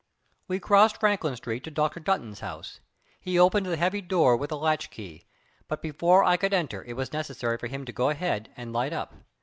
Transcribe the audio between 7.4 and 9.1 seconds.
for him to go ahead and light